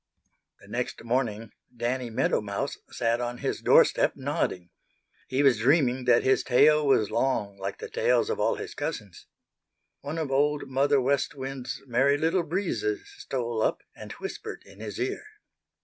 The 0.61 0.67
next 0.67 1.03
morning 1.03 1.51
Danny 1.77 2.09
Meadow 2.09 2.41
Mouse 2.41 2.75
sat 2.89 3.21
on 3.21 3.37
his 3.37 3.61
doorstep 3.61 4.13
nodding. 4.15 4.71
He 5.27 5.43
was 5.43 5.59
dreaming 5.59 6.05
that 6.05 6.23
his 6.23 6.41
tail 6.41 6.87
was 6.87 7.11
long 7.11 7.55
like 7.59 7.77
the 7.77 7.87
tails 7.87 8.31
of 8.31 8.39
all 8.39 8.55
his 8.55 8.73
cousins. 8.73 9.27
One 9.99 10.17
of 10.17 10.31
Old 10.31 10.67
Mother 10.67 10.99
West 10.99 11.35
Wind's 11.35 11.83
Merry 11.85 12.17
Little 12.17 12.41
Breezes 12.41 13.07
stole 13.19 13.61
up 13.61 13.83
and 13.95 14.11
whispered 14.13 14.63
in 14.65 14.79
his 14.79 14.99
ear. 14.99 15.21